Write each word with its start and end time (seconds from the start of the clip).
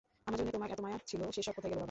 আমার 0.27 0.37
জন্যে 0.39 0.53
তোমার 0.55 0.69
এত 0.73 0.79
মায়া 0.85 0.97
ছিল 1.11 1.21
সেসব 1.35 1.53
কোথায় 1.57 1.69
গেল 1.71 1.75
বাবা? 1.75 1.79